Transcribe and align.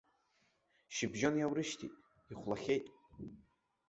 Шьыбжьон 0.95 1.35
иаурышьҭит, 1.37 1.93
ихәлахьеит. 2.31 2.85